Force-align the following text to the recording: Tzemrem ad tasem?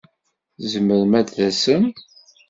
Tzemrem 0.61 1.13
ad 1.19 1.27
tasem? 1.35 1.83